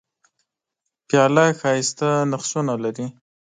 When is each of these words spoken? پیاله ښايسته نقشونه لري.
پیاله 1.07 1.45
ښايسته 1.59 2.09
نقشونه 2.31 2.73
لري. 2.83 3.07